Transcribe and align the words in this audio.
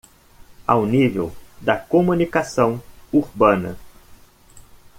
Ao 0.65 0.83
nível 0.87 1.31
da 1.61 1.77
comunicação 1.77 2.81
urbana 3.13 3.77